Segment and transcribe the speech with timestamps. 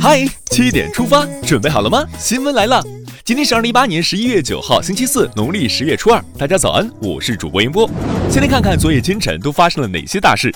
[0.00, 2.04] 嗨，七点出发，准备好了吗？
[2.18, 2.82] 新闻来了，
[3.24, 6.20] 今天是二零一八年十一月九号，星期四，农历十月初二。
[6.36, 7.88] 大家早安，我是主播英波。
[8.28, 10.52] 先来看看昨夜今晨都发生了哪些大事。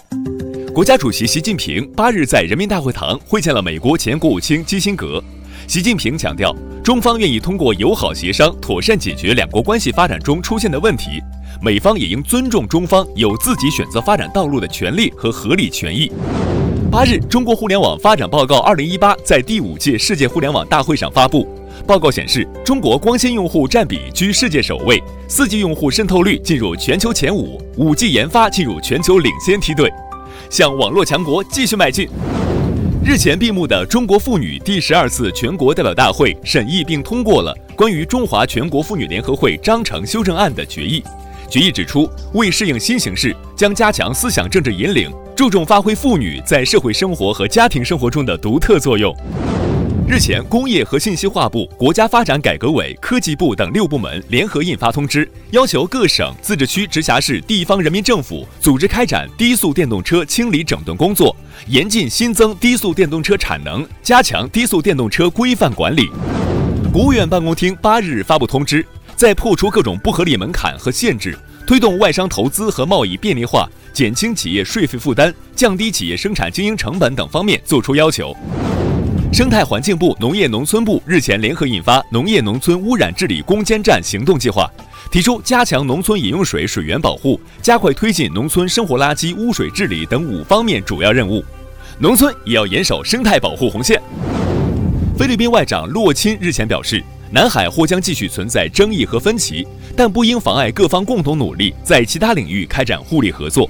[0.75, 5.23] 国家主席习近平八日在人民大会堂会见了美国前国务卿基辛格。
[5.69, 6.53] 习近平强调，
[6.83, 11.23] 中方愿意通过友好协商，妥善解决两国关系发展中出现的问题。
[11.63, 16.11] 美方也应尊重中方有自己选择发展道路的权利和合理权益。
[16.91, 21.47] 八日，中国互联网发展报告二零一八在第五届世界互联网大会上发布。
[21.87, 29.93] 报告显示，中国光纤用户占比居世界首位，四 G 用户渗透率进入全球前五，五 G 研发进入全球领先梯队，
[30.49, 32.09] 向网络强国继续迈进。
[33.05, 41.03] 日前闭幕的中国妇女第十二次全国代表大会审议并通过了关于中华全国妇女联合会章程修正案的决议。
[41.51, 45.11] 决议指出，为适应新形势，将加强思想政治引领。
[45.35, 49.15] 注重发挥妇女在社会生活和家庭生活中的独特作用。
[50.07, 61.35] 日前，工业和信息化部、国家发展改革委、科技部等六部门联合印发通知，要求各省、自治区、直辖市、地方人民政府组织开展低速电动车清理整顿工作，
[61.67, 66.11] 严禁新增低速电动车产能，加强低速电动车规范管理。
[66.93, 68.85] 国务院办公厅八日发布通知，
[69.19, 73.69] 在破除各种不合理门槛和限制，推动外商投资和贸易便利化。
[73.93, 78.33] 减轻企业税费负担、降低企业生产经营成本等方面作出要求。
[79.33, 84.71] 生态环境部、农业农村部日前联合印发《农业农村污染治理攻坚战行动计划》，
[85.11, 91.45] 提出加强农村饮用水水源保护，加快推进农村生活垃圾污水治理等五方面主要任务。
[91.99, 94.01] 农村也要严守生态保护红线。
[95.19, 97.03] 菲律宾外长洛钦日前表示。
[97.31, 103.69] 南海或将继续存在争议和分歧，但不应妨碍各方共同努力，在其他领域开展互利合作。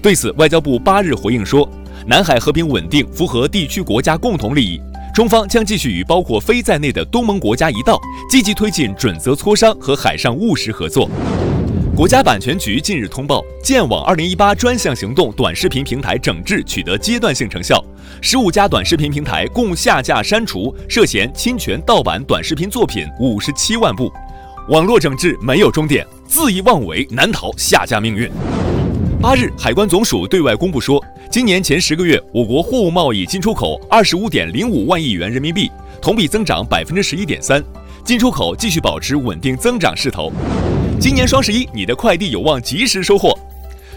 [0.00, 1.68] 对此，外交部八日回应说，
[2.06, 4.80] 南海和平稳定符合地区国家共同利益，
[5.14, 11.10] 中方将继续与包括非在内的东盟国家一道，积极推进准则磋商和海上务实合作。
[11.96, 17.80] 国家版权局近日通报，剑网二零一八专项行动短视频平台整治取得阶段性成效，
[18.20, 24.12] 十五家短视频平台共下架删除涉嫌侵权盗版短视频作品五十七万部。
[24.70, 28.28] 网络整治没有终点，恣意妄为难逃下架命运。
[29.22, 31.00] 八日，海关总署对外公布说，
[31.30, 35.70] 今年前十个月，我国货物贸易进出口二十五点零五万亿元人民币，
[36.02, 37.62] 同比增长百分之十一点三，
[38.04, 40.32] 进出口继续保持稳定增长势头。
[41.00, 43.36] 今年双十一，你的快递有望及时收货。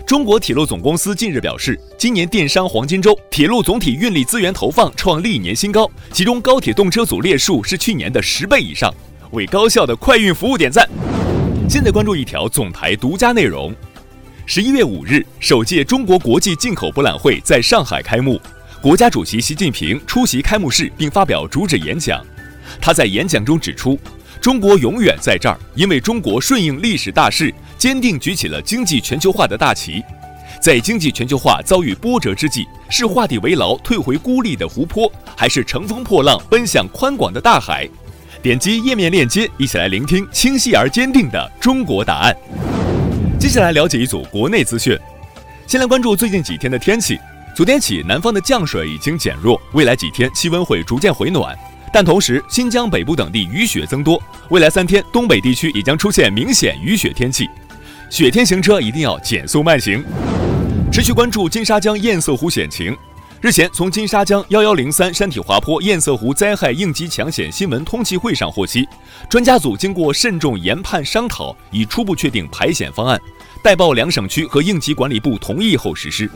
[0.06, 8.94] 中国铁路总公司近日表示，今年电商黄金周，铁路总体运力资源投放创历年新高，其中高铁动车组列数是去年的十倍以上，
[9.32, 10.88] 为高效的快运服务点赞。
[11.70, 13.74] 现在关注一条总台独家内容：
[14.46, 18.42] 十一月五日，首届中国国际进口博览会在上海开幕，
[18.82, 22.26] 国家主席习近平出席开幕式并发表主旨演讲。
[22.82, 23.98] 他在演讲中指出。
[24.48, 30.02] 中国永远在这儿，因为中国顺应历史大势，坚定举起了经济全球化的大旗。
[30.62, 37.86] 在经济全球化遭遇波折之际，是画地为牢退回孤立的湖泊，还是乘风破浪奔向宽广的大海？
[38.42, 42.34] 点击页面链接，一起来聆听清晰而坚定的中国答案。
[43.38, 44.98] 接下来了解一组国内资讯。
[45.68, 47.20] 先来关注最近几天的天气。
[47.54, 51.54] 昨天起，南方的降水已经减弱，未来几天气温会逐渐回暖。
[52.00, 54.22] 但同时，新疆北部等地雨雪增多，
[54.52, 57.50] 未来三天东北地区也将出现明显雨雪天气，
[58.08, 60.06] 雪天行车一定要减速慢行。
[60.92, 62.96] 持续关注金沙江堰塞湖险情。
[63.42, 68.88] 日前，从金沙江幺幺零三山体滑坡堰塞湖灾害应急抢险新闻通气会上获悉，
[69.28, 73.20] 专家组经过慎重研判商讨，已初步确定排险方案，
[73.64, 76.30] 待报两省区和应急管理部同意后实施。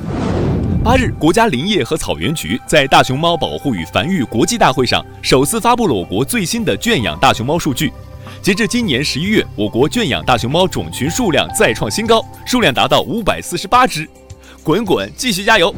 [0.84, 7.94] 八日，国家林业和草原局在大熊猫保护与繁育国际大会上首次发布了我国最新的圈养大熊猫数据。
[8.42, 14.10] 截至今年十一月，我国圈养大熊猫种群数量再创新高，数量达到五百四十八只。
[14.64, 15.72] 滚滚，继续加油！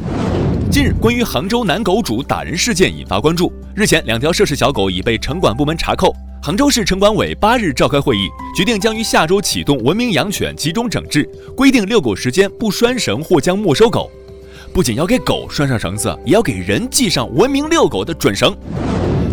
[0.70, 3.52] 近日，关于杭州男狗主打人事件引发关注。
[3.76, 6.16] 日前，两条涉事小狗已被城管部门查扣。
[6.42, 14.10] 杭州市城管委八日召开会议，决定将于下周启动文明养犬集中整治，规定遛狗时间不拴绳或将没收狗。
[14.74, 18.52] 不仅要给狗拴上绳子，也要给人系上文明遛狗的准绳。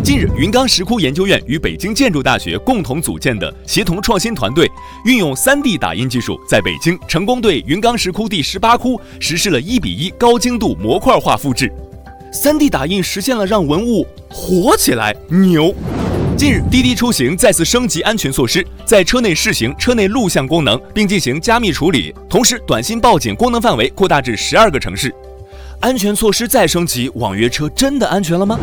[0.00, 4.70] 近日，云冈石窟研究院与北京建筑大学共同组建的协同创新团队，
[5.04, 11.68] 运用 3D 打印技术，在北京成功对云冈石窟第十八窟实施了一比一高精度模块化复制。
[12.32, 15.74] 3D 打印实现了让文物活起来，牛！
[16.36, 25.12] 近日，滴滴出行再次升级安全措施，在车内试行车内录像功能，并进行加密处理，同时短信报警功能范围扩大至十二个城市。
[25.82, 28.56] 安全措施再升级，网约车真的安全了吗？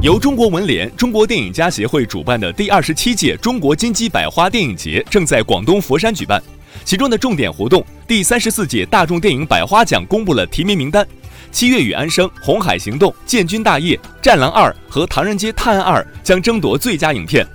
[0.00, 6.42] 由中国文联、中国电影家协会主办的第二十七届中国金鸡百花电影节正在广东佛山举办。
[6.82, 11.04] 其中的重点活动，第三十四届大众电影百花奖公布了提名名单，
[11.52, 17.46] 《七月与安生》《红海行动》《建军大业》《战狼二》和《唐人街探案二》将争夺最佳影片。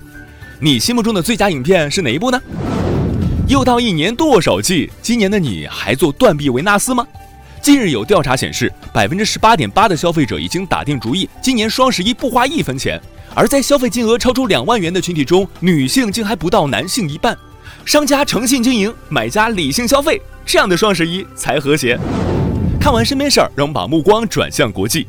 [0.59, 2.39] 你心目中的最佳影片是哪一部呢？
[3.47, 7.03] 又到一年剁手季，今年的你还做断臂维纳斯吗？
[7.65, 13.01] 近日有调查显示，百分之十八点八的消费者已经打定主意，今年双十一不花一分钱。
[13.33, 17.35] 而在消费金额超出两万元的群体中，女性竟还不到男性一半。
[17.83, 21.97] 商家诚信经营，买家理性消费，这样的双十一才和谐。
[22.79, 25.07] 看完身边事儿，让我们把目光转向国际。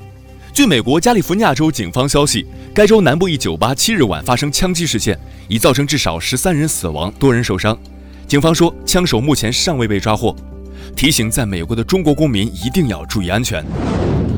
[0.51, 7.79] 据美国加利福尼亚州警方消息，该州南部一酒吧七日晚发生枪击事件，已造成至少十三人死亡，多人受伤。
[8.27, 10.35] 警方说，枪手目前尚未被抓获。
[10.97, 13.63] 提醒在美国的中国公民一定要注意安全。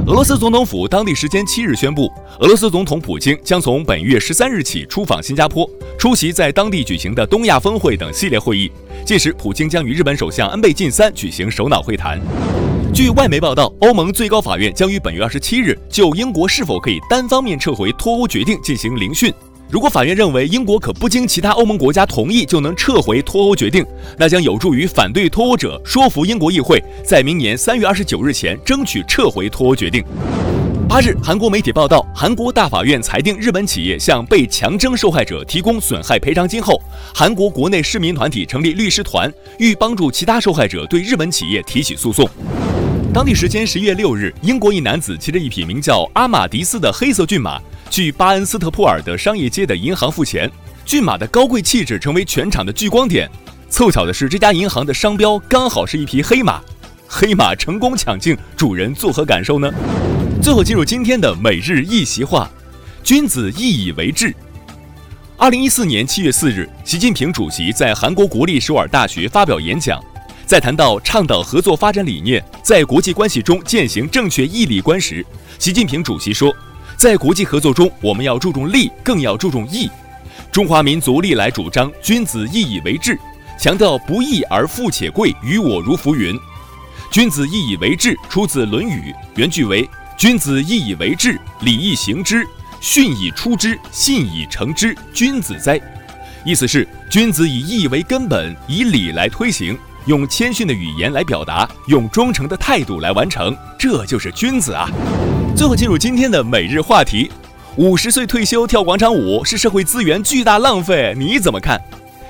[0.08, 2.10] 俄罗斯总统府当地时间七日宣布，
[2.40, 8.72] 俄罗斯总统普京将从本月十三日起出访新加坡，出席在当地举行的东亚峰会等系列会议。
[9.06, 12.20] 届时，普京将与日本首相安倍晋三举行首脑会谈。
[12.92, 19.32] 据外媒报道，欧盟最高法院将于本月二十七日就英国是否可以单方面撤回脱欧决定进行聆讯。
[19.70, 23.84] 如果法院认为英国可不经其他欧盟国家同意就能撤回脱欧决定，
[24.16, 30.02] 那将有助于反对脱欧者说服英国议会，在明年三月二十九日前争取撤回脱欧决定。
[30.88, 36.80] 八日，韩国媒体报道，韩国大法院裁定日本企业向被强征受害者提供损害赔偿金后，
[37.14, 42.26] 韩国国内市民团体成立律师团，欲帮助其他受害者对日本企业提起诉讼。
[43.12, 47.60] 当地时间十一月六日，英国一男子骑着一匹名叫阿马迪斯的黑色骏马。
[47.90, 50.50] 去巴恩斯特普尔的商业街的银行付钱，
[50.84, 53.28] 骏马的高贵气质成为全场的聚光点。
[53.70, 56.60] 凑巧的是，这家银行的商标刚好是一匹黑马，
[57.06, 59.72] 黑马成功抢镜，主人作何感受呢？
[60.42, 62.50] 最后进入今天的每日一席话：
[63.02, 64.34] 君子一以为质。
[65.36, 70.02] 二零一四年七月四日，习近平主席在韩国国立首尔大学发表演讲，
[70.46, 75.24] 在谈到倡导合作发展理念，在国际关系中践行正确义利观时，
[75.58, 76.54] 习近平主席说。
[76.98, 79.88] 在国际合作中，我们要注重利，更要注重义。
[80.50, 83.16] 中华民族历来主张君子义以为志，
[83.56, 86.36] 强调不义而富且贵，于我如浮云。
[87.08, 92.44] 君子义以为志出自《论语》，原句为：“君子义以为志，礼义行之，
[92.80, 95.80] 训以出之，信以成之，君子哉。”
[96.44, 104.90] 意思是君子以义为根本，以礼来推行，用谦逊的语言来表达，用忠诚的态度来完成，这就是君子啊。
[105.58, 107.28] 最后进入今天的每日话题：
[107.74, 111.76] 五十岁退休跳广场舞是社会资源巨大浪费，你怎么看？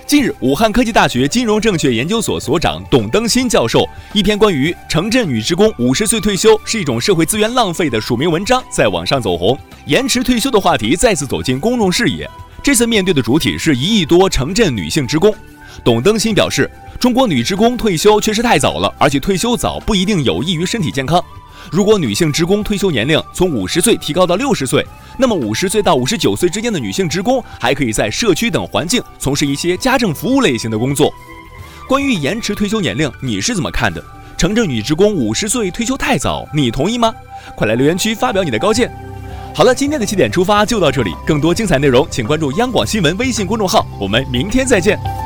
[0.07, 12.27] 近日，武汉科技大学金融证券研究所所长董登新教授一篇关于城镇女职工五十岁退休是一种社会资源浪费的署名文章在网上走红，延迟退休的话题再次走进公众视野。
[12.63, 15.35] 这次面对的主体是一亿多城镇女性职工。
[15.85, 21.23] 董登新表示，中国女职工退休确实太早了，而且退休早不一定有益于身体健康。
[21.71, 24.87] 如果女性职工退休年龄从五十岁提高到六十岁，
[25.19, 31.13] 那么五十岁到五十九岁之间的女性职工还可以在社区等环境从事一些家政服务类型的工作。
[31.87, 34.03] 关于延迟退休年龄，你是怎么看的？
[34.37, 37.13] 城镇女职工五十岁退休太早，你同意吗？
[37.57, 38.91] 快来留言区发表你的高见。
[39.55, 45.18] 好了，今天的七点出发就到这里，更多精彩内容请关注央广新闻微信公众号，我们明天再见。